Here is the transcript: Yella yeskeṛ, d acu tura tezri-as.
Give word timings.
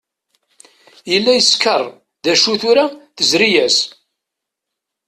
Yella 1.11 1.31
yeskeṛ, 1.35 1.81
d 2.23 2.25
acu 2.33 2.53
tura 2.61 2.85
tezri-as. 3.17 3.77